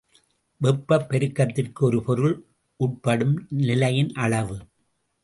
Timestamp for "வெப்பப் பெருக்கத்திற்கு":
0.61-1.85